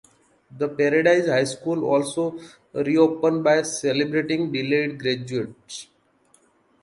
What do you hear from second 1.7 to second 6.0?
also reopens by celebrating delayed graduates.